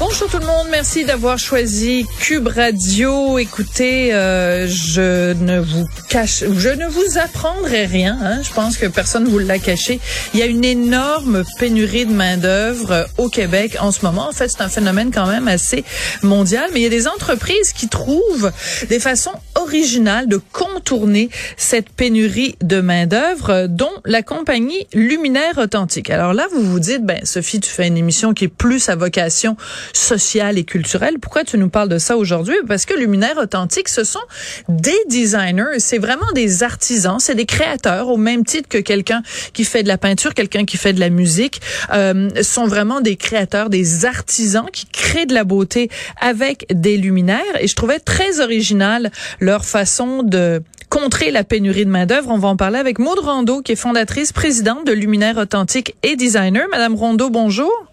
Bonjour 0.00 0.30
tout 0.30 0.38
le 0.38 0.46
monde, 0.46 0.68
merci 0.70 1.04
d'avoir 1.04 1.40
choisi 1.40 2.06
Cube 2.20 2.46
Radio. 2.46 3.36
Écoutez, 3.36 4.14
euh, 4.14 4.68
je 4.68 5.32
ne 5.32 5.58
vous 5.58 5.88
cache, 6.08 6.44
je 6.56 6.68
ne 6.68 6.86
vous 6.86 7.18
apprendrai 7.18 7.84
rien. 7.84 8.16
Hein. 8.22 8.40
Je 8.44 8.52
pense 8.52 8.76
que 8.76 8.86
personne 8.86 9.24
ne 9.24 9.28
vous 9.28 9.40
l'a 9.40 9.58
caché. 9.58 9.98
Il 10.34 10.40
y 10.40 10.42
a 10.44 10.46
une 10.46 10.64
énorme 10.64 11.42
pénurie 11.58 12.06
de 12.06 12.12
main 12.12 12.36
d'œuvre 12.36 12.92
euh, 12.92 13.04
au 13.16 13.28
Québec 13.28 13.76
en 13.80 13.90
ce 13.90 14.06
moment. 14.06 14.28
En 14.28 14.32
fait, 14.32 14.46
c'est 14.46 14.60
un 14.60 14.68
phénomène 14.68 15.10
quand 15.12 15.26
même 15.26 15.48
assez 15.48 15.84
mondial, 16.22 16.70
mais 16.72 16.78
il 16.78 16.84
y 16.84 16.86
a 16.86 16.90
des 16.90 17.08
entreprises 17.08 17.72
qui 17.72 17.88
trouvent 17.88 18.52
des 18.88 19.00
façons 19.00 19.34
originales 19.56 20.28
de 20.28 20.40
contourner 20.52 21.28
cette 21.56 21.88
pénurie 21.90 22.54
de 22.62 22.80
main 22.80 23.06
d'œuvre, 23.06 23.50
euh, 23.50 23.66
dont 23.66 23.90
la 24.04 24.22
compagnie 24.22 24.86
Luminaire 24.94 25.58
Authentique. 25.58 26.08
Alors 26.08 26.34
là, 26.34 26.46
vous 26.52 26.62
vous 26.62 26.78
dites, 26.78 27.04
ben 27.04 27.18
Sophie, 27.24 27.58
tu 27.58 27.68
fais 27.68 27.88
une 27.88 27.96
émission 27.96 28.32
qui 28.32 28.44
est 28.44 28.48
plus 28.48 28.88
à 28.88 28.94
vocation 28.94 29.56
sociale 29.92 30.58
et 30.58 30.64
culturelle. 30.64 31.18
Pourquoi 31.20 31.44
tu 31.44 31.58
nous 31.58 31.68
parles 31.68 31.88
de 31.88 31.98
ça 31.98 32.16
aujourd'hui? 32.16 32.56
Parce 32.66 32.84
que 32.84 32.94
Luminaire 32.94 33.38
Authentique, 33.38 33.88
ce 33.88 34.04
sont 34.04 34.20
des 34.68 34.98
designers, 35.08 35.78
c'est 35.78 35.98
vraiment 35.98 36.30
des 36.34 36.62
artisans, 36.62 37.18
c'est 37.18 37.34
des 37.34 37.46
créateurs 37.46 38.08
au 38.08 38.16
même 38.16 38.44
titre 38.44 38.68
que 38.68 38.78
quelqu'un 38.78 39.22
qui 39.52 39.64
fait 39.64 39.82
de 39.82 39.88
la 39.88 39.98
peinture, 39.98 40.34
quelqu'un 40.34 40.64
qui 40.64 40.76
fait 40.76 40.92
de 40.92 41.00
la 41.00 41.10
musique, 41.10 41.60
euh, 41.92 42.28
sont 42.42 42.66
vraiment 42.66 43.00
des 43.00 43.16
créateurs, 43.16 43.70
des 43.70 44.04
artisans 44.04 44.66
qui 44.72 44.86
créent 44.86 45.26
de 45.26 45.34
la 45.34 45.44
beauté 45.44 45.90
avec 46.20 46.66
des 46.72 46.96
luminaires. 46.96 47.38
Et 47.60 47.66
je 47.66 47.74
trouvais 47.74 47.98
très 47.98 48.40
original 48.40 49.10
leur 49.40 49.64
façon 49.64 50.22
de 50.22 50.62
contrer 50.88 51.30
la 51.30 51.44
pénurie 51.44 51.84
de 51.84 51.90
main-d'œuvre. 51.90 52.30
On 52.30 52.38
va 52.38 52.48
en 52.48 52.56
parler 52.56 52.78
avec 52.78 52.98
Maud 52.98 53.18
Rondeau, 53.18 53.62
qui 53.62 53.72
est 53.72 53.76
fondatrice, 53.76 54.32
présidente 54.32 54.86
de 54.86 54.92
Luminaire 54.92 55.36
Authentique 55.36 55.94
et 56.02 56.16
designer. 56.16 56.66
Madame 56.70 56.94
Rondeau, 56.94 57.30
bonjour. 57.30 57.87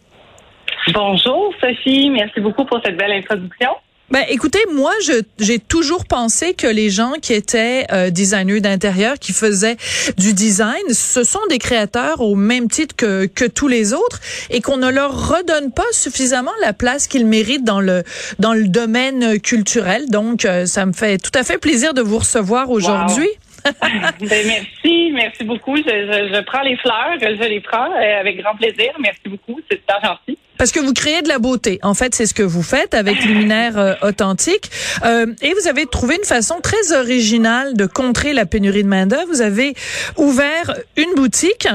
Bonjour 0.93 1.53
Sophie, 1.59 2.09
merci 2.09 2.39
beaucoup 2.39 2.65
pour 2.65 2.79
cette 2.83 2.97
belle 2.97 3.11
introduction. 3.11 3.69
Ben, 4.11 4.23
écoutez, 4.29 4.59
moi, 4.71 4.91
j'ai 5.39 5.57
toujours 5.57 6.05
pensé 6.05 6.53
que 6.53 6.67
les 6.67 6.91
gens 6.91 7.13
qui 7.19 7.33
étaient 7.33 7.85
euh, 7.91 8.11
designers 8.11 8.61
d'intérieur, 8.61 9.15
qui 9.15 9.33
faisaient 9.33 9.77
du 10.19 10.33
design, 10.33 10.83
ce 10.91 11.23
sont 11.23 11.39
des 11.49 11.57
créateurs 11.57 12.21
au 12.21 12.35
même 12.35 12.67
titre 12.67 12.95
que, 12.95 13.25
que 13.25 13.45
tous 13.45 13.67
les 13.67 13.93
autres 13.93 14.19
et 14.51 14.61
qu'on 14.61 14.77
ne 14.77 14.91
leur 14.91 15.29
redonne 15.29 15.73
pas 15.73 15.91
suffisamment 15.91 16.51
la 16.61 16.73
place 16.73 17.07
qu'ils 17.07 17.25
méritent 17.25 17.63
dans 17.63 17.81
le 17.81 18.03
dans 18.37 18.53
le 18.53 18.67
domaine 18.67 19.39
culturel. 19.41 20.07
Donc, 20.11 20.45
euh, 20.45 20.67
ça 20.67 20.85
me 20.85 20.93
fait 20.93 21.17
tout 21.17 21.31
à 21.33 21.43
fait 21.43 21.57
plaisir 21.57 21.95
de 21.95 22.01
vous 22.01 22.19
recevoir 22.19 22.69
aujourd'hui. 22.69 23.29
ben, 23.65 24.13
merci, 24.21 25.11
merci 25.13 25.43
beaucoup. 25.43 25.77
Je, 25.77 25.81
je, 25.81 26.33
je, 26.35 26.41
prends 26.41 26.61
les 26.61 26.77
fleurs, 26.77 27.17
je 27.19 27.49
les 27.49 27.59
prends 27.59 27.91
euh, 27.91 28.19
avec 28.19 28.39
grand 28.39 28.55
plaisir. 28.55 28.93
Merci 28.99 29.21
beaucoup, 29.25 29.59
c'est 29.67 29.77
super 29.77 29.99
gentil. 30.03 30.37
Parce 30.57 30.71
que 30.71 30.79
vous 30.79 30.93
créez 30.93 31.21
de 31.21 31.27
la 31.27 31.39
beauté. 31.39 31.79
En 31.83 31.93
fait, 31.93 32.15
c'est 32.15 32.25
ce 32.25 32.33
que 32.33 32.43
vous 32.43 32.63
faites 32.63 32.93
avec 32.93 33.23
Luminaire 33.23 33.77
euh, 33.77 33.93
Authentique. 34.01 34.71
Euh, 35.03 35.27
et 35.41 35.53
vous 35.53 35.67
avez 35.67 35.85
trouvé 35.85 36.15
une 36.15 36.23
façon 36.25 36.55
très 36.61 36.93
originale 36.93 37.75
de 37.75 37.85
contrer 37.85 38.33
la 38.33 38.45
pénurie 38.45 38.83
de 38.83 38.87
main-d'œuvre. 38.87 39.27
Vous 39.27 39.41
avez 39.41 39.75
ouvert 40.17 40.75
une 40.97 41.13
boutique 41.15 41.67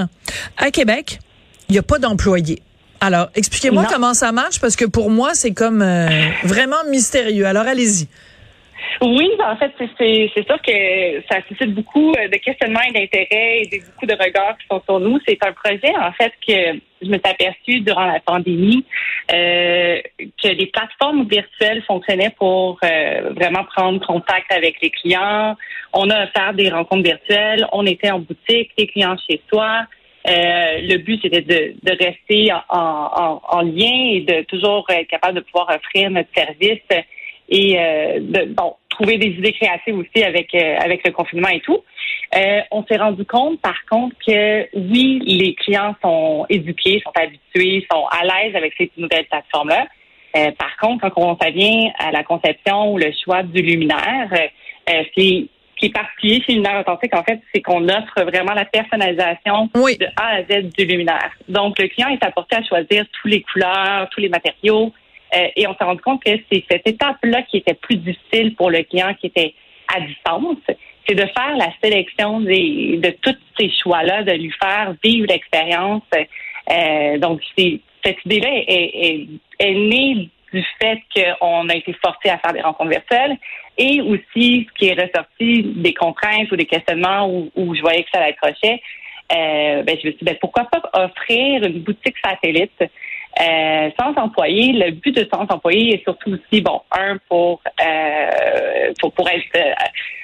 à 0.56 0.70
Québec. 0.70 1.19
Il 1.69 1.72
n'y 1.72 1.78
a 1.78 1.82
pas 1.82 1.98
d'employés. 1.98 2.62
Alors, 3.00 3.30
expliquez-moi 3.34 3.86
comment 3.90 4.12
ça 4.12 4.30
marche, 4.30 4.60
parce 4.60 4.76
que 4.76 4.84
pour 4.84 5.10
moi, 5.10 5.30
c'est 5.34 5.52
comme 5.52 5.80
euh, 5.80 6.08
vraiment 6.44 6.84
mystérieux. 6.90 7.46
Alors, 7.46 7.66
allez-y. 7.66 8.08
Oui, 9.02 9.30
en 9.42 9.56
fait, 9.56 9.72
c'est 9.78 10.44
sûr 10.46 10.60
que 10.62 11.22
ça 11.30 11.41
suscite 11.48 11.74
beaucoup 11.74 12.12
de 12.12 12.36
questionnements 12.36 12.80
et 12.88 12.92
d'intérêts 12.92 13.62
et 13.62 13.82
beaucoup 13.86 14.06
de 14.06 14.12
regards 14.12 14.56
qui 14.58 14.66
sont 14.70 14.82
sur 14.84 15.00
nous. 15.00 15.18
C'est 15.26 15.38
un 15.44 15.52
projet, 15.52 15.94
en 15.96 16.12
fait, 16.12 16.32
que 16.46 16.78
je 17.02 17.08
me 17.08 17.14
suis 17.14 17.22
aperçue 17.24 17.80
durant 17.80 18.06
la 18.06 18.20
pandémie 18.20 18.84
euh, 19.32 20.00
que 20.42 20.48
les 20.48 20.66
plateformes 20.66 21.26
virtuelles 21.28 21.82
fonctionnaient 21.86 22.34
pour 22.36 22.78
euh, 22.84 23.32
vraiment 23.34 23.64
prendre 23.64 24.04
contact 24.06 24.52
avec 24.52 24.76
les 24.82 24.90
clients. 24.90 25.56
On 25.92 26.10
a 26.10 26.26
faire 26.28 26.52
des 26.54 26.69
rencontres 26.69 27.04
virtuelles. 27.04 27.66
On 27.72 27.86
était 27.86 28.10
en 28.10 28.19
boutique, 28.19 28.70
les 28.76 28.86
clients 28.86 29.16
chez 29.28 29.40
soi. 29.50 29.86
Euh, 30.28 30.80
le 30.82 30.98
but, 30.98 31.20
c'était 31.22 31.40
de, 31.40 31.74
de 31.82 32.04
rester 32.04 32.52
en, 32.52 32.60
en, 32.69 33.40
en, 33.42 33.62
lien 33.62 34.10
et 34.12 34.20
de 34.20 34.42
toujours 34.42 34.84
être 34.90 35.08
capable 35.08 35.36
de 35.36 35.40
pouvoir 35.40 35.70
offrir 35.74 36.10
notre 36.10 36.28
service 36.34 36.82
et 37.50 37.78
euh, 37.78 38.21
de 38.21 38.44
bon, 38.55 38.75
trouver 38.88 39.19
des 39.19 39.28
idées 39.28 39.53
créatives 39.53 39.97
aussi 39.97 40.22
avec 40.22 40.55
euh, 40.55 40.77
avec 40.78 41.06
le 41.06 41.12
confinement 41.12 41.49
et 41.49 41.61
tout. 41.61 41.83
Euh, 42.37 42.61
on 42.71 42.84
s'est 42.84 42.97
rendu 42.97 43.25
compte, 43.25 43.61
par 43.61 43.84
contre, 43.91 44.15
que 44.25 44.69
oui, 44.77 45.21
les 45.27 45.55
clients 45.55 45.97
sont 46.00 46.47
éduqués, 46.49 47.03
sont 47.05 47.12
habitués, 47.21 47.87
sont 47.91 48.06
à 48.06 48.25
l'aise 48.25 48.55
avec 48.55 48.72
ces 48.78 48.91
nouvelles 48.97 49.27
plateformes-là. 49.27 49.87
par 50.56 50.77
contre, 50.77 51.09
quand 51.11 51.37
on 51.41 51.50
vient 51.50 51.91
à 51.99 52.12
la 52.12 52.22
conception 52.22 52.93
ou 52.93 52.99
le 52.99 53.11
choix 53.25 53.43
du 53.43 53.62
luminaire, 53.62 54.31
euh, 54.32 55.03
c'est 55.17 55.47
qui 55.81 55.87
est 55.87 55.94
particulier 55.94 56.43
chez 56.47 56.53
Luminaire 56.53 56.81
Authentique, 56.81 57.17
en 57.17 57.25
fait, 57.25 57.41
c'est 57.55 57.62
qu'on 57.62 57.88
offre 57.88 58.22
vraiment 58.22 58.53
la 58.53 58.67
personnalisation 58.67 59.71
de 59.75 60.06
A 60.17 60.37
à 60.37 60.43
Z 60.43 60.69
du 60.77 60.84
luminaire. 60.84 61.31
Donc, 61.49 61.78
le 61.78 61.88
client 61.88 62.09
est 62.09 62.22
apporté 62.22 62.56
à 62.56 62.62
choisir 62.62 63.06
tous 63.21 63.28
les 63.28 63.41
couleurs, 63.41 64.09
tous 64.11 64.21
les 64.21 64.28
matériaux, 64.28 64.93
euh, 65.34 65.48
et 65.56 65.66
on 65.66 65.74
s'est 65.74 65.84
rendu 65.84 66.00
compte 66.00 66.22
que 66.22 66.30
c'est 66.50 66.64
cette 66.70 66.86
étape-là 66.86 67.42
qui 67.42 67.58
était 67.58 67.74
plus 67.74 67.96
difficile 67.96 68.54
pour 68.54 68.70
le 68.70 68.82
client 68.82 69.14
qui 69.14 69.26
était 69.26 69.54
à 69.94 70.00
distance. 70.00 70.58
C'est 71.06 71.14
de 71.14 71.26
faire 71.26 71.56
la 71.56 71.68
sélection 71.82 72.41
des, 72.41 72.98
de 73.02 73.10
tous 73.22 73.36
ces 73.58 73.70
choix-là, 73.82 74.22
de 74.22 74.32
lui 74.32 74.52
faire 74.62 74.94
vivre 75.02 75.26
l'expérience. 75.28 76.02
Euh, 76.70 77.19
donc, 77.19 77.40
cette 77.56 78.24
idée-là 78.24 78.48
est, 78.66 79.26
est, 79.58 79.74
née 79.74 80.28
du 80.52 80.64
fait 80.80 81.00
qu'on 81.14 81.69
a 81.69 81.74
été 81.74 81.92
forcé 82.04 82.28
à 82.28 82.38
faire 82.38 82.52
des 82.52 82.60
rencontres 82.60 82.90
virtuelles 82.90 83.36
et 83.78 84.00
aussi 84.00 84.66
ce 84.69 84.78
qui 84.78 84.88
est 84.88 85.00
ressorti 85.00 85.62
des 85.76 85.94
contraintes 85.94 86.50
ou 86.50 86.56
des 86.56 86.66
questionnements 86.66 87.28
où, 87.28 87.50
où 87.54 87.74
je 87.74 87.80
voyais 87.80 88.02
que 88.02 88.10
ça 88.12 88.22
accrochait. 88.22 88.80
Euh, 89.32 89.82
ben, 89.82 89.96
je 90.02 90.08
me 90.08 90.12
suis 90.12 90.19
dit, 90.19 90.24
ben, 90.24 90.36
pourquoi 90.40 90.64
pas 90.64 90.82
offrir 90.92 91.62
une 91.64 91.80
boutique 91.80 92.16
satellite? 92.24 92.82
Euh, 93.38 93.91
sans 93.98 94.12
employés, 94.20 94.72
le 94.72 94.91
but 94.91 95.14
de 95.14 95.26
sans 95.32 95.46
employés 95.48 95.94
est 95.94 96.02
surtout 96.02 96.32
aussi, 96.32 96.60
bon, 96.60 96.82
un, 96.91 97.16
pour, 97.28 97.62
euh, 97.82 98.92
pour, 99.00 99.12
pour 99.12 99.28
être, 99.28 99.44
euh, 99.56 99.72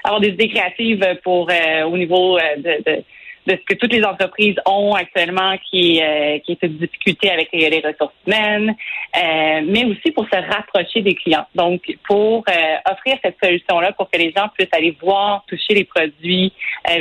avoir 0.04 0.20
des 0.20 0.28
idées 0.28 0.48
créatives 0.48 1.04
pour, 1.22 1.48
euh, 1.50 1.84
au 1.84 1.96
niveau 1.96 2.38
de, 2.38 2.82
de, 2.84 3.04
de, 3.46 3.52
ce 3.52 3.64
que 3.64 3.74
toutes 3.74 3.92
les 3.92 4.04
entreprises 4.04 4.56
ont 4.66 4.92
actuellement 4.94 5.56
qui, 5.70 6.02
qui 6.44 6.52
est 6.52 6.62
une 6.62 6.78
difficulté 6.78 7.30
avec 7.30 7.48
les, 7.52 7.78
ressources 7.78 8.12
humaines, 8.26 8.74
mais 9.14 9.84
aussi 9.84 10.10
pour 10.10 10.24
se 10.24 10.36
rapprocher 10.36 11.00
des 11.02 11.14
clients. 11.14 11.46
Donc, 11.54 11.82
pour 12.08 12.44
offrir 12.90 13.18
cette 13.22 13.36
solution-là 13.40 13.92
pour 13.92 14.10
que 14.10 14.18
les 14.18 14.32
gens 14.36 14.48
puissent 14.48 14.72
aller 14.72 14.96
voir, 15.00 15.44
toucher 15.46 15.74
les 15.74 15.84
produits, 15.84 16.52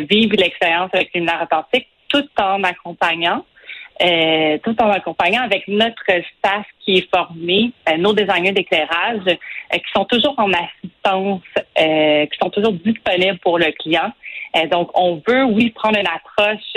vivre 0.07 0.35
l'expérience 0.37 0.91
avec 0.93 1.09
une 1.15 1.27
authentique 1.31 1.87
tout 2.09 2.29
en 2.39 2.63
accompagnant 2.63 3.43
euh, 4.01 4.57
tout 4.63 4.75
en 4.81 4.89
accompagnant 4.89 5.43
avec 5.43 5.67
notre 5.69 6.03
staff 6.37 6.65
qui 6.81 6.97
est 6.97 7.09
formé, 7.09 7.71
euh, 7.87 7.95
nos 7.97 8.13
designers 8.13 8.51
d'éclairage, 8.51 9.21
euh, 9.27 9.77
qui 9.77 9.91
sont 9.95 10.03
toujours 10.03 10.35
en 10.37 10.51
assistance, 10.51 11.41
qui 11.77 12.37
sont 12.41 12.49
toujours 12.49 12.73
disponibles 12.73 13.37
pour 13.39 13.57
le 13.57 13.71
client. 13.79 14.11
donc, 14.71 14.89
on 14.95 15.21
veut, 15.27 15.43
oui, 15.43 15.69
prendre 15.69 15.99
une 15.99 16.07
approche 16.07 16.73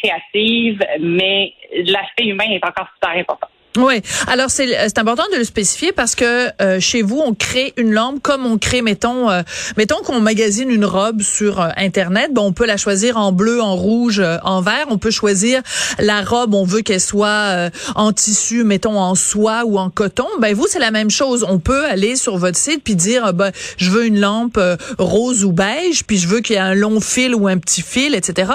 créative, 0.00 0.80
mais 1.00 1.52
l'aspect 1.86 2.26
humain 2.26 2.46
est 2.50 2.64
encore 2.64 2.88
super 2.94 3.18
important. 3.18 3.48
Oui. 3.78 4.02
Alors 4.26 4.50
c'est 4.50 4.66
c'est 4.88 4.98
important 4.98 5.22
de 5.32 5.38
le 5.38 5.44
spécifier 5.44 5.92
parce 5.92 6.16
que 6.16 6.48
euh, 6.60 6.80
chez 6.80 7.02
vous 7.02 7.20
on 7.24 7.32
crée 7.32 7.74
une 7.76 7.92
lampe 7.92 8.20
comme 8.20 8.44
on 8.44 8.58
crée 8.58 8.82
mettons 8.82 9.30
euh, 9.30 9.42
mettons 9.76 10.02
qu'on 10.02 10.20
magasine 10.20 10.68
une 10.68 10.84
robe 10.84 11.22
sur 11.22 11.60
euh, 11.60 11.68
internet, 11.76 12.34
bon 12.34 12.46
on 12.46 12.52
peut 12.52 12.66
la 12.66 12.76
choisir 12.76 13.16
en 13.16 13.30
bleu, 13.30 13.62
en 13.62 13.76
rouge, 13.76 14.20
en 14.42 14.60
vert, 14.62 14.86
on 14.90 14.98
peut 14.98 15.12
choisir 15.12 15.62
la 16.00 16.22
robe, 16.22 16.54
on 16.54 16.64
veut 16.64 16.80
qu'elle 16.80 17.00
soit 17.00 17.70
en 17.94 18.12
tissu, 18.12 18.64
mettons 18.64 18.98
en 18.98 19.14
soie 19.14 19.64
ou 19.64 19.78
en 19.78 19.90
coton. 19.90 20.26
Ben 20.40 20.54
vous 20.54 20.66
c'est 20.68 20.80
la 20.80 20.90
même 20.90 21.10
chose, 21.10 21.46
on 21.48 21.60
peut 21.60 21.84
aller 21.84 22.16
sur 22.16 22.36
votre 22.36 22.58
site 22.58 22.82
puis 22.82 22.96
dire 22.96 23.32
ben 23.32 23.52
je 23.76 23.90
veux 23.90 24.06
une 24.06 24.18
lampe 24.18 24.58
rose 24.98 25.44
ou 25.44 25.52
beige, 25.52 26.02
puis 26.04 26.18
je 26.18 26.26
veux 26.26 26.40
qu'il 26.40 26.56
y 26.56 26.58
ait 26.58 26.62
un 26.62 26.74
long 26.74 27.00
fil 27.00 27.32
ou 27.32 27.46
un 27.46 27.58
petit 27.58 27.82
fil, 27.82 28.16
etc. 28.16 28.50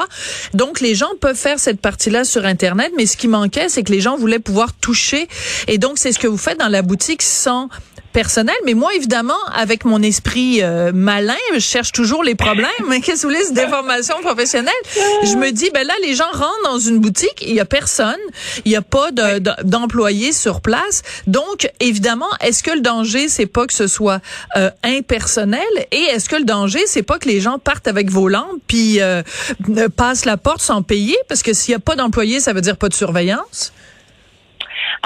Donc 0.53 0.81
les 0.81 0.95
gens 0.95 1.11
peuvent 1.21 1.37
faire 1.37 1.59
cette 1.59 1.79
partie-là 1.79 2.25
sur 2.25 2.45
internet, 2.45 2.91
mais 2.97 3.05
ce 3.05 3.15
qui 3.15 3.29
manquait 3.29 3.69
c'est 3.69 3.83
que 3.83 3.91
les 3.93 4.01
gens 4.01 4.17
voulaient 4.17 4.39
pouvoir 4.39 4.73
toucher 4.73 5.12
et 5.67 5.77
donc, 5.77 5.97
c'est 5.97 6.11
ce 6.11 6.19
que 6.19 6.27
vous 6.27 6.37
faites 6.37 6.59
dans 6.59 6.69
la 6.69 6.81
boutique 6.81 7.21
sans 7.21 7.69
personnel. 8.13 8.55
Mais 8.65 8.75
moi, 8.75 8.93
évidemment, 8.95 9.43
avec 9.53 9.83
mon 9.83 10.01
esprit 10.01 10.61
euh, 10.61 10.91
malin, 10.93 11.35
je 11.53 11.59
cherche 11.59 11.91
toujours 11.91 12.23
les 12.23 12.35
problèmes. 12.35 12.69
Qu'est-ce 13.03 13.23
que 13.23 13.27
vous 13.27 13.33
voulez, 13.33 13.51
des 13.51 13.67
formations 13.67 14.21
professionnelles? 14.21 14.71
Je 15.23 15.35
me 15.35 15.51
dis, 15.51 15.69
ben 15.73 15.85
là, 15.85 15.93
les 16.01 16.15
gens 16.15 16.31
rentrent 16.31 16.63
dans 16.63 16.79
une 16.79 16.99
boutique, 16.99 17.43
il 17.45 17.55
y 17.55 17.59
a 17.59 17.65
personne, 17.65 18.19
il 18.63 18.69
n'y 18.69 18.75
a 18.77 18.81
pas 18.81 19.09
d'employés 19.63 20.31
sur 20.31 20.61
place. 20.61 21.01
Donc, 21.27 21.69
évidemment, 21.79 22.29
est-ce 22.39 22.63
que 22.63 22.71
le 22.71 22.81
danger, 22.81 23.27
c'est 23.27 23.47
pas 23.47 23.65
que 23.65 23.73
ce 23.73 23.87
soit 23.87 24.21
euh, 24.55 24.69
impersonnel? 24.83 25.61
Et 25.91 26.03
est-ce 26.13 26.29
que 26.29 26.35
le 26.35 26.45
danger, 26.45 26.83
c'est 26.85 27.03
pas 27.03 27.17
que 27.17 27.27
les 27.27 27.41
gens 27.41 27.57
partent 27.57 27.87
avec 27.87 28.09
vos 28.09 28.29
lampes 28.29 28.61
puis 28.67 29.01
euh, 29.01 29.23
passent 29.97 30.25
la 30.25 30.37
porte 30.37 30.61
sans 30.61 30.83
payer? 30.83 31.17
Parce 31.27 31.41
que 31.41 31.53
s'il 31.53 31.71
n'y 31.71 31.77
a 31.77 31.79
pas 31.79 31.95
d'employés, 31.95 32.39
ça 32.39 32.53
veut 32.53 32.61
dire 32.61 32.77
pas 32.77 32.89
de 32.89 32.93
surveillance? 32.93 33.73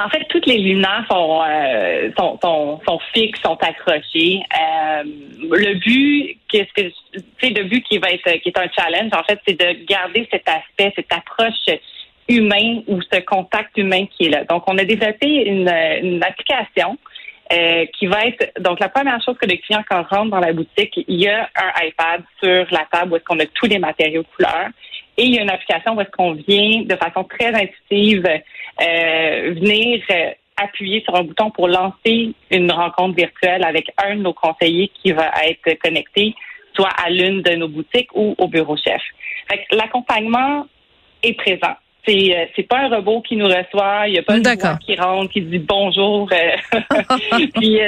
En 0.01 0.09
fait, 0.09 0.23
toutes 0.29 0.45
les 0.45 0.57
lumières 0.57 1.05
sont, 1.09 1.41
euh, 1.47 2.11
sont, 2.17 2.37
sont, 2.43 2.79
sont, 2.87 2.99
fixes, 3.13 3.41
sont 3.41 3.57
accrochées. 3.61 4.41
Euh, 4.53 5.03
le 5.49 5.73
but, 5.75 6.37
qu'est-ce 6.49 6.73
que 6.73 6.93
c'est 7.41 7.49
le 7.49 7.63
but 7.63 7.83
qui 7.83 7.97
va 7.97 8.09
être 8.11 8.29
qui 8.41 8.49
est 8.49 8.57
un 8.57 8.69
challenge, 8.69 9.11
en 9.13 9.23
fait, 9.23 9.39
c'est 9.47 9.59
de 9.59 9.85
garder 9.85 10.27
cet 10.31 10.47
aspect, 10.47 10.93
cette 10.95 11.11
approche 11.11 11.77
humaine 12.27 12.83
ou 12.87 13.01
ce 13.01 13.19
contact 13.21 13.77
humain 13.77 14.05
qui 14.05 14.25
est 14.25 14.29
là. 14.29 14.43
Donc, 14.43 14.63
on 14.67 14.77
a 14.77 14.83
développé 14.83 15.27
une, 15.27 15.71
une 16.03 16.23
application 16.23 16.97
euh, 17.53 17.85
qui 17.97 18.07
va 18.07 18.25
être 18.25 18.61
donc 18.61 18.79
la 18.81 18.89
première 18.89 19.23
chose 19.23 19.37
que 19.39 19.45
le 19.45 19.55
client 19.55 19.81
quand 19.89 20.03
rentre 20.09 20.31
dans 20.31 20.39
la 20.39 20.51
boutique, 20.51 20.99
il 21.07 21.21
y 21.21 21.29
a 21.29 21.49
un 21.55 21.85
iPad 21.85 22.21
sur 22.43 22.65
la 22.71 22.85
table 22.91 23.13
où 23.13 23.15
est-ce 23.15 23.23
qu'on 23.23 23.39
a 23.39 23.45
tous 23.45 23.67
les 23.67 23.79
matériaux 23.79 24.23
de 24.23 24.27
couleur 24.35 24.67
et 25.17 25.23
il 25.23 25.35
y 25.35 25.39
a 25.39 25.41
une 25.41 25.49
application 25.49 25.95
où 25.95 26.01
est-ce 26.01 26.11
qu'on 26.11 26.33
vient 26.33 26.83
de 26.83 26.95
façon 26.95 27.23
très 27.23 27.53
intuitive 27.53 28.25
euh, 28.27 29.53
venir 29.55 30.01
euh, 30.11 30.31
appuyer 30.55 31.01
sur 31.01 31.15
un 31.15 31.23
bouton 31.23 31.49
pour 31.49 31.67
lancer 31.67 32.33
une 32.51 32.71
rencontre 32.71 33.15
virtuelle 33.15 33.63
avec 33.63 33.91
un 33.97 34.15
de 34.15 34.21
nos 34.21 34.33
conseillers 34.33 34.91
qui 35.01 35.11
va 35.11 35.31
être 35.45 35.79
connecté 35.81 36.35
soit 36.75 36.89
à 37.03 37.09
l'une 37.09 37.41
de 37.41 37.55
nos 37.55 37.67
boutiques 37.67 38.09
ou 38.13 38.35
au 38.37 38.47
bureau 38.47 38.77
chef. 38.77 39.01
L'accompagnement 39.71 40.67
est 41.23 41.33
présent. 41.33 41.75
C'est 42.07 42.37
euh, 42.37 42.45
c'est 42.55 42.63
pas 42.63 42.81
un 42.81 42.89
robot 42.89 43.21
qui 43.21 43.35
nous 43.35 43.47
reçoit, 43.47 44.07
il 44.07 44.13
y 44.13 44.19
a 44.19 44.23
pas 44.23 44.35
un 44.35 44.41
voix 44.41 44.77
qui 44.77 44.95
rentre 44.95 45.31
qui 45.31 45.41
dit 45.41 45.59
bonjour. 45.59 46.29
puis 47.55 47.79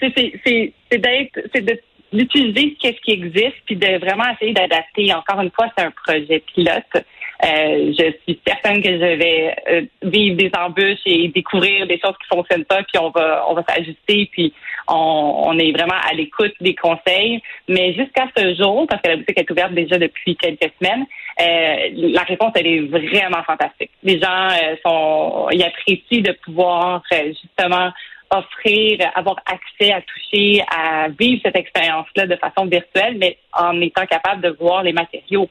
c'est 0.00 0.32
c'est 0.44 0.98
d'être 0.98 1.40
c'est 1.52 1.62
de 1.62 1.78
d'utiliser 2.12 2.76
ce 2.82 2.88
qui 2.88 3.12
existe 3.12 3.56
puis 3.66 3.76
de 3.76 3.98
vraiment 3.98 4.24
essayer 4.32 4.52
d'adapter. 4.52 5.12
Encore 5.14 5.40
une 5.40 5.50
fois, 5.50 5.66
c'est 5.76 5.84
un 5.84 5.90
projet 5.90 6.42
pilote. 6.54 7.04
Euh, 7.42 7.92
je 7.98 8.12
suis 8.22 8.38
certaine 8.46 8.82
que 8.82 8.90
je 8.90 9.16
vais 9.16 9.56
euh, 9.70 9.82
vivre 10.02 10.36
des 10.36 10.50
embûches 10.58 11.00
et 11.06 11.28
découvrir 11.28 11.86
des 11.86 11.98
choses 11.98 12.14
qui 12.20 12.36
fonctionnent 12.36 12.66
pas, 12.66 12.82
puis 12.82 12.98
on 12.98 13.08
va 13.10 13.46
on 13.48 13.54
va 13.54 13.64
s'ajuster, 13.66 14.28
puis 14.30 14.52
on, 14.88 15.44
on, 15.46 15.58
est 15.58 15.72
vraiment 15.72 15.98
à 16.06 16.12
l'écoute 16.12 16.52
des 16.60 16.74
conseils. 16.74 17.40
Mais 17.66 17.94
jusqu'à 17.94 18.28
ce 18.36 18.54
jour, 18.56 18.86
parce 18.86 19.00
que 19.00 19.08
la 19.08 19.16
boutique 19.16 19.38
est 19.38 19.50
ouverte 19.50 19.72
déjà 19.72 19.96
depuis 19.96 20.36
quelques 20.36 20.70
semaines, 20.78 21.06
euh, 21.40 22.10
la 22.12 22.22
réponse 22.22 22.52
elle 22.56 22.66
est 22.66 22.80
vraiment 22.80 23.42
fantastique. 23.44 23.90
Les 24.02 24.20
gens 24.20 24.48
euh, 24.50 24.76
sont 24.84 25.48
ils 25.50 25.62
apprécient 25.62 26.20
de 26.20 26.32
pouvoir 26.44 27.02
justement 27.10 27.90
offrir, 28.30 28.98
avoir 29.14 29.36
accès 29.44 29.92
à 29.92 30.00
toucher, 30.02 30.62
à 30.70 31.08
vivre 31.08 31.40
cette 31.44 31.56
expérience-là 31.56 32.26
de 32.26 32.36
façon 32.36 32.66
virtuelle, 32.66 33.16
mais 33.18 33.38
en 33.52 33.80
étant 33.80 34.06
capable 34.06 34.42
de 34.42 34.50
voir 34.50 34.82
les 34.82 34.92
matériaux 34.92 35.48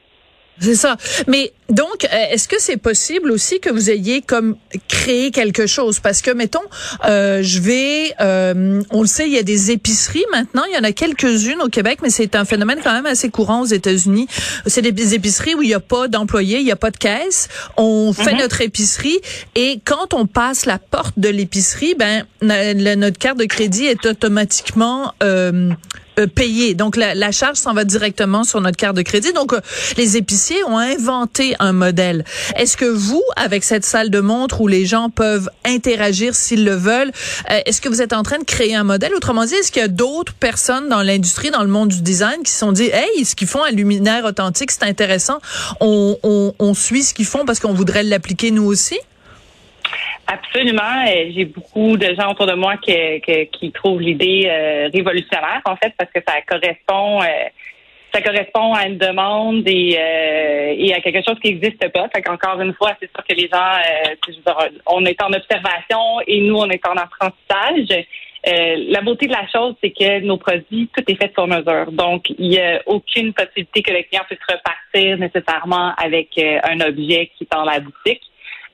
c'est 0.60 0.74
ça. 0.74 0.96
Mais 1.26 1.52
donc, 1.70 2.04
euh, 2.04 2.32
est-ce 2.32 2.48
que 2.48 2.56
c'est 2.60 2.76
possible 2.76 3.30
aussi 3.30 3.60
que 3.60 3.70
vous 3.70 3.90
ayez 3.90 4.22
comme 4.22 4.56
créé 4.88 5.30
quelque 5.30 5.66
chose? 5.66 6.00
Parce 6.00 6.20
que, 6.20 6.30
mettons, 6.30 6.60
euh, 7.06 7.42
je 7.42 7.60
vais, 7.60 8.14
euh, 8.20 8.82
on 8.90 9.02
le 9.02 9.06
sait, 9.06 9.26
il 9.26 9.32
y 9.32 9.38
a 9.38 9.42
des 9.42 9.70
épiceries 9.70 10.24
maintenant. 10.32 10.62
Il 10.68 10.74
y 10.74 10.78
en 10.78 10.84
a 10.84 10.92
quelques-unes 10.92 11.62
au 11.62 11.68
Québec, 11.68 12.00
mais 12.02 12.10
c'est 12.10 12.34
un 12.34 12.44
phénomène 12.44 12.80
quand 12.82 12.92
même 12.92 13.06
assez 13.06 13.30
courant 13.30 13.62
aux 13.62 13.66
États-Unis. 13.66 14.26
C'est 14.66 14.82
des 14.82 15.14
épiceries 15.14 15.54
où 15.54 15.62
il 15.62 15.68
n'y 15.68 15.74
a 15.74 15.80
pas 15.80 16.08
d'employés, 16.08 16.58
il 16.58 16.64
n'y 16.64 16.72
a 16.72 16.76
pas 16.76 16.90
de 16.90 16.96
caisse. 16.96 17.48
On 17.76 18.12
fait 18.12 18.32
mhm. 18.32 18.40
notre 18.40 18.60
épicerie 18.60 19.20
et 19.54 19.80
quand 19.84 20.12
on 20.14 20.26
passe 20.26 20.66
la 20.66 20.78
porte 20.78 21.18
de 21.18 21.28
l'épicerie, 21.28 21.94
ben 21.94 22.24
notre 22.42 23.18
carte 23.18 23.38
de 23.38 23.44
crédit 23.44 23.86
est 23.86 24.06
automatiquement 24.06 25.14
euh, 25.22 25.70
euh. 26.18 26.74
Donc 26.74 26.96
la, 26.96 27.32
charge 27.32 27.56
s'en 27.56 27.74
va 27.74 27.84
directement 27.84 28.44
sur 28.44 28.60
notre 28.60 28.76
carte 28.76 28.96
de 28.96 29.02
crédit. 29.02 29.32
Donc 29.32 29.52
euh, 29.52 29.60
les 29.96 30.16
épiciers 30.16 30.62
ont 30.64 30.78
inventé 30.78 31.54
un 31.58 31.72
modèle. 31.72 32.24
Est-ce 32.56 32.76
que 32.76 32.84
vous, 32.84 33.22
avec 33.36 33.64
cette 33.64 33.84
salle 33.84 34.10
de 34.10 34.20
montre 34.20 34.60
où 34.60 34.68
les 34.68 34.86
gens 34.86 35.10
peuvent 35.10 35.48
interagir 35.64 36.34
s'ils 36.34 36.64
le 36.64 36.74
veulent, 36.74 37.12
euh, 37.50 37.60
est-ce 37.66 37.80
que 37.80 37.88
vous 37.88 38.02
êtes 38.02 38.12
en 38.12 38.22
train 38.22 38.38
de 38.38 38.44
créer 38.44 38.74
un 38.74 38.84
modèle? 38.84 39.14
Autrement 39.14 39.44
dit, 39.44 39.54
est-ce 39.54 39.70
qu'il 39.70 39.82
y 39.82 39.84
a 39.84 39.88
d'autres 39.88 40.34
personnes 40.34 40.88
dans 40.88 41.02
l'industrie, 41.02 41.50
dans 41.50 41.62
le 41.62 41.68
monde 41.68 41.88
du 41.88 42.02
design, 42.02 42.42
qui 42.42 42.50
se 42.50 42.58
sont 42.58 42.72
dit, 42.72 42.90
hey, 42.92 43.24
ce 43.24 43.34
qu'ils 43.34 43.48
font 43.48 43.62
à 43.62 43.70
Luminaire 43.70 44.24
Authentique, 44.24 44.70
c'est 44.70 44.84
intéressant. 44.84 45.38
On, 45.80 46.16
on, 46.22 46.54
on 46.58 46.74
suit 46.74 47.02
ce 47.02 47.14
qu'ils 47.14 47.26
font 47.26 47.44
parce 47.44 47.60
qu'on 47.60 47.74
voudrait 47.74 48.02
l'appliquer 48.02 48.50
nous 48.50 48.64
aussi 48.64 48.98
Absolument. 50.32 51.04
J'ai 51.34 51.44
beaucoup 51.44 51.96
de 51.96 52.14
gens 52.14 52.30
autour 52.30 52.46
de 52.46 52.54
moi 52.54 52.76
qui, 52.76 52.94
qui, 53.52 53.72
trouvent 53.72 54.00
l'idée 54.00 54.44
euh, 54.46 54.88
révolutionnaire, 54.94 55.60
en 55.64 55.74
fait, 55.74 55.92
parce 55.98 56.10
que 56.12 56.20
ça 56.24 56.34
correspond, 56.46 57.20
euh, 57.20 57.48
ça 58.14 58.22
correspond 58.22 58.72
à 58.74 58.86
une 58.86 58.96
demande 58.96 59.66
et, 59.66 59.98
euh, 59.98 60.74
et 60.78 60.94
à 60.94 61.00
quelque 61.00 61.24
chose 61.26 61.36
qui 61.42 61.52
n'existe 61.52 61.88
pas. 61.88 62.08
Fait 62.14 62.22
qu'encore 62.22 62.60
une 62.60 62.74
fois, 62.74 62.92
c'est 63.00 63.10
sûr 63.10 63.24
que 63.28 63.34
les 63.34 63.48
gens, 63.48 64.70
on 64.86 65.04
est 65.04 65.20
en 65.20 65.32
observation 65.32 66.20
et 66.28 66.40
nous, 66.42 66.56
on 66.58 66.70
est 66.70 66.86
en 66.86 66.94
apprentissage. 66.94 68.06
la 68.44 69.00
beauté 69.00 69.26
de 69.26 69.32
la 69.32 69.48
chose, 69.48 69.74
c'est 69.82 69.90
que 69.90 70.20
nos 70.20 70.36
produits, 70.36 70.88
tout 70.96 71.02
est 71.08 71.16
fait 71.16 71.32
sur 71.34 71.48
mesure. 71.48 71.90
Donc, 71.90 72.30
il 72.38 72.50
n'y 72.50 72.58
a 72.60 72.80
aucune 72.86 73.32
possibilité 73.32 73.82
que 73.82 73.92
le 73.92 74.02
client 74.04 74.22
puisse 74.28 74.38
repartir 74.48 75.18
nécessairement 75.18 75.92
avec 75.96 76.38
un 76.38 76.80
objet 76.82 77.32
qui 77.36 77.44
est 77.44 77.52
dans 77.52 77.64
la 77.64 77.80
boutique. 77.80 78.29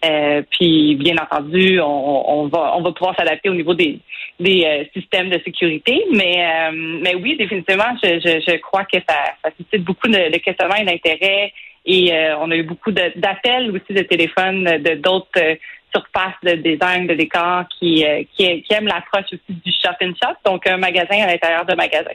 Euh, 0.06 0.42
puis 0.50 0.94
bien 0.96 1.16
entendu, 1.16 1.80
on, 1.80 2.42
on, 2.42 2.48
va 2.48 2.76
on 2.76 2.82
va 2.82 2.92
pouvoir 2.92 3.16
s'adapter 3.16 3.48
au 3.48 3.54
niveau 3.54 3.74
des, 3.74 3.98
des 4.38 4.64
euh, 4.64 4.84
systèmes 4.94 5.30
de 5.30 5.40
sécurité, 5.44 6.04
mais 6.12 6.44
euh, 6.44 6.70
mais 7.02 7.14
oui, 7.14 7.36
définitivement, 7.36 7.96
je, 8.02 8.20
je, 8.20 8.40
je 8.46 8.56
crois 8.58 8.84
que 8.84 8.98
ça, 9.08 9.16
ça, 9.42 9.50
suscite 9.56 9.84
beaucoup 9.84 10.08
de, 10.08 10.30
de 10.32 10.38
questionnements 10.38 10.76
et 10.76 10.84
d'intérêt. 10.84 11.52
Et 11.88 12.12
on 12.40 12.50
a 12.50 12.56
eu 12.56 12.64
beaucoup 12.64 12.90
d'appels 12.90 13.70
aussi 13.70 13.92
de 13.92 14.02
téléphones 14.02 14.64
de 14.64 14.94
d'autres 14.96 15.56
surfaces 15.94 16.34
de 16.42 16.54
design, 16.54 17.06
de 17.06 17.14
décor 17.14 17.62
qui, 17.78 18.04
qui, 18.36 18.62
qui 18.62 18.74
aiment 18.74 18.88
l'approche 18.88 19.26
aussi 19.26 19.60
du 19.64 19.70
shop 19.70 19.94
and 20.02 20.14
shop, 20.20 20.34
donc 20.44 20.66
un 20.66 20.78
magasin 20.78 21.22
à 21.22 21.28
l'intérieur 21.28 21.64
de 21.64 21.76
magasin. 21.76 22.10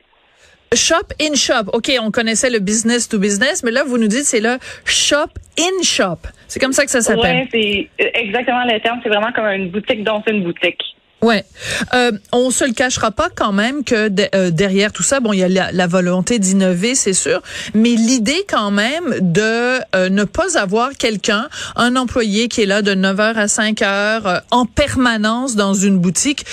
Shop 0.73 1.11
in 1.19 1.35
shop. 1.35 1.69
OK, 1.73 1.91
on 1.99 2.11
connaissait 2.11 2.49
le 2.49 2.59
business 2.59 3.09
to 3.09 3.19
business, 3.19 3.61
mais 3.61 3.71
là, 3.71 3.83
vous 3.83 3.97
nous 3.97 4.07
dites 4.07 4.23
c'est 4.23 4.39
le 4.39 4.57
shop 4.85 5.27
in 5.59 5.83
shop. 5.83 6.19
C'est 6.47 6.61
comme 6.61 6.71
ça 6.71 6.85
que 6.85 6.91
ça 6.91 7.01
s'appelle. 7.01 7.47
Oui, 7.53 7.89
c'est 7.97 8.11
exactement 8.13 8.63
le 8.63 8.79
terme. 8.79 8.99
C'est 9.03 9.09
vraiment 9.09 9.33
comme 9.33 9.45
une 9.45 9.69
boutique 9.69 10.03
dans 10.03 10.23
une 10.27 10.43
boutique. 10.43 10.81
Ouais, 11.23 11.45
euh, 11.93 12.11
on 12.31 12.49
se 12.49 12.63
le 12.63 12.73
cachera 12.73 13.11
pas 13.11 13.29
quand 13.29 13.51
même 13.51 13.83
que 13.83 14.09
euh, 14.33 14.49
derrière 14.49 14.91
tout 14.91 15.03
ça, 15.03 15.19
bon, 15.19 15.33
il 15.33 15.39
y 15.39 15.59
a 15.59 15.71
la, 15.71 15.87
volonté 15.87 16.39
d'innover, 16.39 16.95
c'est 16.95 17.13
sûr, 17.13 17.43
mais 17.75 17.89
l'idée 17.89 18.43
quand 18.49 18.71
même 18.71 19.13
de 19.19 19.79
euh, 19.95 20.09
ne 20.09 20.23
pas 20.23 20.57
avoir 20.57 20.93
quelqu'un, 20.93 21.47
un 21.75 21.95
employé 21.95 22.47
qui 22.47 22.61
est 22.61 22.65
là 22.65 22.81
de 22.81 22.95
9h 22.95 23.35
à 23.35 23.45
5h 23.45 23.83
euh, 23.85 24.39
en 24.49 24.65
permanence 24.65 25.55
dans 25.55 25.75
une 25.75 25.99
boutique, 25.99 26.43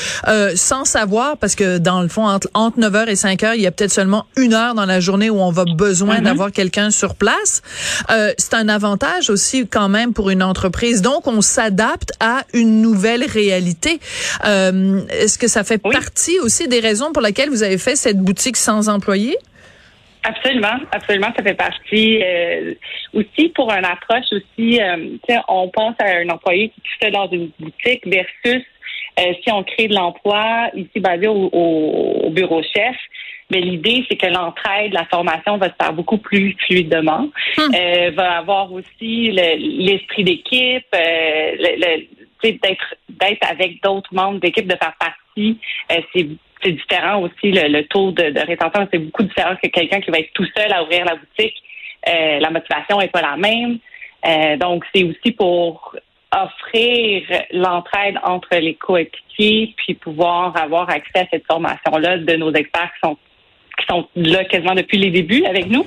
sans 0.54 0.84
savoir, 0.84 1.38
parce 1.38 1.54
que 1.54 1.78
dans 1.78 2.02
le 2.02 2.08
fond, 2.08 2.26
entre, 2.26 2.78
9h 2.78 3.08
et 3.08 3.14
5h, 3.14 3.52
il 3.54 3.62
y 3.62 3.66
a 3.66 3.70
peut-être 3.70 3.92
seulement 3.92 4.26
une 4.36 4.52
heure 4.52 4.74
dans 4.74 4.84
la 4.84 5.00
journée 5.00 5.30
où 5.30 5.40
on 5.40 5.50
va 5.50 5.64
besoin 5.64 6.18
mm-hmm. 6.18 6.24
d'avoir 6.24 6.52
quelqu'un 6.52 6.90
sur 6.90 7.14
place. 7.14 7.62
c'est 8.08 8.54
un 8.54 8.68
avantage 8.68 9.30
aussi 9.30 9.66
quand 9.66 9.88
même 9.88 10.12
pour 10.12 10.28
une 10.28 10.42
entreprise. 10.42 11.00
Donc, 11.00 11.26
on 11.26 11.40
s'adapte 11.40 12.12
à 12.20 12.42
une 12.52 12.82
nouvelle 12.82 13.24
réalité. 13.24 14.00
Euh, 14.44 14.57
est-ce 15.10 15.38
que 15.38 15.48
ça 15.48 15.64
fait 15.64 15.82
partie 15.82 16.38
aussi 16.40 16.68
des 16.68 16.80
raisons 16.80 17.12
pour 17.12 17.22
lesquelles 17.22 17.50
vous 17.50 17.62
avez 17.62 17.78
fait 17.78 17.96
cette 17.96 18.18
boutique 18.18 18.56
sans 18.56 18.88
employés? 18.88 19.36
Absolument, 20.24 20.80
absolument, 20.92 21.28
ça 21.36 21.42
fait 21.42 21.54
partie 21.54 22.22
euh, 22.22 22.74
aussi 23.14 23.48
pour 23.50 23.70
une 23.72 23.84
approche 23.84 24.26
aussi. 24.32 24.80
Euh, 24.80 25.16
on 25.48 25.68
pense 25.68 25.94
à 26.00 26.18
un 26.18 26.28
employé 26.28 26.68
qui 26.68 26.82
fait 27.00 27.10
dans 27.10 27.30
une 27.30 27.50
boutique 27.58 28.06
versus 28.06 28.64
euh, 29.18 29.32
si 29.42 29.50
on 29.50 29.64
crée 29.64 29.88
de 29.88 29.94
l'emploi 29.94 30.70
ici 30.74 31.00
basé 31.00 31.26
au, 31.26 31.48
au, 31.52 32.30
bureau 32.30 32.62
chef. 32.62 32.96
Mais 33.50 33.60
l'idée, 33.60 34.04
c'est 34.08 34.16
que 34.16 34.26
l'entraide, 34.26 34.92
la 34.92 35.06
formation 35.06 35.56
va 35.56 35.68
se 35.68 35.74
faire 35.80 35.92
beaucoup 35.92 36.18
plus 36.18 36.54
fluidement. 36.66 37.30
Hum. 37.56 37.72
Euh, 37.74 38.10
va 38.14 38.38
avoir 38.38 38.72
aussi 38.72 39.30
l'esprit 39.32 40.24
d'équipe, 40.24 40.86
euh, 40.94 41.76
d'être 42.42 42.94
d'être 43.18 43.50
avec 43.50 43.82
d'autres 43.82 44.12
membres 44.12 44.40
d'équipe, 44.40 44.66
de 44.66 44.76
faire 44.76 44.94
partie. 44.98 45.58
Euh, 45.92 46.00
c'est 46.12 46.72
différent 46.72 47.20
aussi. 47.22 47.52
Le, 47.52 47.82
taux 47.82 48.10
de, 48.12 48.46
rétention, 48.46 48.88
c'est 48.92 48.98
beaucoup 48.98 49.22
différent 49.22 49.54
que 49.62 49.68
quelqu'un 49.68 50.00
qui 50.00 50.10
va 50.10 50.18
être 50.18 50.32
tout 50.32 50.46
seul 50.56 50.72
à 50.72 50.82
ouvrir 50.82 51.04
la 51.04 51.16
boutique. 51.16 51.56
Euh, 52.08 52.40
la 52.40 52.50
motivation 52.50 53.00
est 53.00 53.08
pas 53.08 53.22
la 53.22 53.36
même. 53.36 53.78
Euh, 54.26 54.56
donc, 54.56 54.84
c'est 54.94 55.04
aussi 55.04 55.32
pour 55.32 55.94
offrir 56.32 57.22
l'entraide 57.52 58.18
entre 58.22 58.56
les 58.56 58.74
coéquipiers, 58.74 59.74
puis 59.76 59.94
pouvoir 59.94 60.56
avoir 60.56 60.90
accès 60.90 61.20
à 61.20 61.26
cette 61.30 61.46
formation-là 61.46 62.18
de 62.18 62.36
nos 62.36 62.52
experts 62.52 62.90
qui 62.94 63.08
sont 63.08 63.16
qui 63.78 63.86
sont 63.88 64.08
là 64.16 64.44
quasiment 64.44 64.74
depuis 64.74 64.98
les 64.98 65.10
débuts 65.10 65.44
avec 65.46 65.68
nous. 65.68 65.86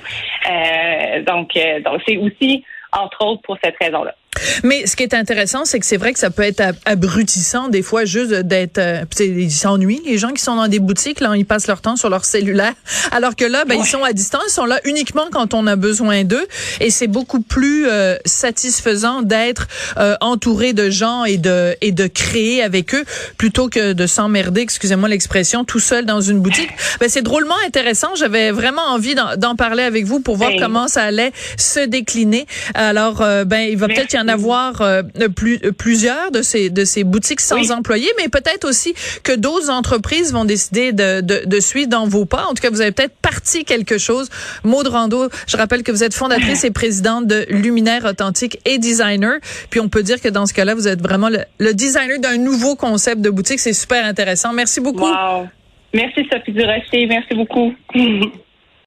Donc 1.26 1.50
c'est 1.54 2.16
aussi 2.16 2.64
entre 2.90 3.26
autres 3.26 3.42
pour 3.42 3.58
cette 3.62 3.76
raison-là. 3.78 4.14
Mais 4.62 4.86
ce 4.86 4.96
qui 4.96 5.02
est 5.02 5.14
intéressant, 5.14 5.64
c'est 5.64 5.78
que 5.78 5.86
c'est 5.86 5.96
vrai 5.96 6.12
que 6.12 6.18
ça 6.18 6.30
peut 6.30 6.42
être 6.42 6.62
abrutissant 6.84 7.68
des 7.68 7.82
fois 7.82 8.04
juste 8.04 8.32
d'être 8.32 8.78
euh, 8.78 9.04
ils 9.20 9.50
s'ennuient 9.50 10.02
les 10.04 10.18
gens 10.18 10.30
qui 10.30 10.42
sont 10.42 10.56
dans 10.56 10.68
des 10.68 10.78
boutiques 10.78 11.20
là, 11.20 11.32
ils 11.36 11.46
passent 11.46 11.66
leur 11.66 11.80
temps 11.80 11.96
sur 11.96 12.08
leur 12.08 12.24
cellulaire 12.24 12.74
alors 13.12 13.36
que 13.36 13.44
là 13.44 13.64
ben 13.64 13.78
ils 13.78 13.86
sont 13.86 14.04
à 14.04 14.12
distance, 14.12 14.42
ils 14.48 14.52
sont 14.52 14.64
là 14.64 14.80
uniquement 14.84 15.26
quand 15.30 15.54
on 15.54 15.66
a 15.66 15.76
besoin 15.76 16.24
d'eux 16.24 16.46
et 16.80 16.90
c'est 16.90 17.06
beaucoup 17.06 17.40
plus 17.40 17.86
euh, 17.88 18.16
satisfaisant 18.24 19.22
d'être 19.22 19.68
euh, 19.98 20.16
entouré 20.20 20.72
de 20.72 20.90
gens 20.90 21.24
et 21.24 21.38
de 21.38 21.76
et 21.80 21.92
de 21.92 22.06
créer 22.06 22.62
avec 22.62 22.94
eux 22.94 23.04
plutôt 23.38 23.68
que 23.68 23.92
de 23.92 24.06
s'emmerder, 24.06 24.60
excusez-moi 24.62 25.08
l'expression, 25.08 25.64
tout 25.64 25.80
seul 25.80 26.04
dans 26.04 26.20
une 26.20 26.40
boutique. 26.40 26.70
Ben 27.00 27.08
c'est 27.08 27.22
drôlement 27.22 27.54
intéressant, 27.66 28.08
j'avais 28.16 28.50
vraiment 28.50 28.82
envie 28.82 29.14
d'en 29.14 29.56
parler 29.56 29.82
avec 29.82 30.04
vous 30.04 30.20
pour 30.20 30.36
voir 30.36 30.50
comment 30.58 30.88
ça 30.88 31.02
allait 31.04 31.32
se 31.56 31.80
décliner. 31.80 32.46
Alors 32.74 33.18
ben 33.46 33.60
il 33.70 33.76
va 33.76 33.88
peut-être 33.88 34.12
y 34.12 34.18
en 34.18 34.28
avoir 34.32 34.80
euh, 34.80 35.02
plus, 35.34 35.58
plusieurs 35.72 36.30
de 36.30 36.42
ces 36.42 36.70
de 36.70 36.84
ces 36.84 37.04
boutiques 37.04 37.40
sans 37.40 37.70
employés, 37.70 38.10
mais 38.18 38.28
peut-être 38.28 38.66
aussi 38.68 38.94
que 39.22 39.32
d'autres 39.32 39.70
entreprises 39.70 40.32
vont 40.32 40.44
décider 40.44 40.92
de, 40.92 41.20
de, 41.20 41.42
de, 41.46 41.60
suivre 41.60 41.88
dans 41.88 42.06
vos 42.06 42.24
pas. 42.24 42.46
En 42.46 42.54
tout 42.54 42.62
cas, 42.62 42.70
vous 42.70 42.80
avez 42.80 42.92
peut-être 42.92 43.16
parti 43.22 43.64
quelque 43.64 43.98
chose. 43.98 44.28
Maud 44.64 44.86
Rando, 44.86 45.28
je 45.46 45.56
rappelle 45.56 45.82
que 45.82 45.92
vous 45.92 46.04
êtes 46.04 46.14
fondatrice 46.14 46.64
et 46.64 46.70
présidente 46.70 47.26
de 47.26 47.46
Luminaire 47.48 48.04
Authentique 48.04 48.58
et 48.64 48.78
designer. 48.78 49.38
Puis 49.70 49.80
on 49.80 49.88
peut 49.88 50.02
dire 50.02 50.20
que 50.20 50.28
dans 50.28 50.46
ce 50.46 50.54
cas-là, 50.54 50.74
vous 50.74 50.88
êtes 50.88 51.02
vraiment 51.02 51.28
le, 51.28 51.74
designer 51.74 52.18
d'un 52.18 52.38
nouveau 52.38 52.76
concept 52.76 53.20
de 53.20 53.30
boutique. 53.30 53.60
C'est 53.60 53.72
super 53.72 54.04
intéressant. 54.04 54.52
Merci 54.52 54.80
beaucoup. 54.80 55.06
Wow. 55.06 55.48
Merci 55.94 56.26
Sophie 56.32 56.52
Durocher. 56.52 57.06
Merci 57.06 57.34
beaucoup. 57.34 57.74